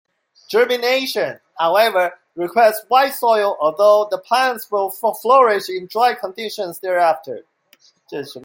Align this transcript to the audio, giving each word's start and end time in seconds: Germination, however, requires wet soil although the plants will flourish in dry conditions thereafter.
Germination, 0.49 1.39
however, 1.59 2.17
requires 2.35 2.75
wet 2.89 3.15
soil 3.15 3.55
although 3.61 4.07
the 4.09 4.17
plants 4.17 4.71
will 4.71 4.89
flourish 4.89 5.69
in 5.69 5.85
dry 5.85 6.13
conditions 6.15 6.79
thereafter. 6.79 7.45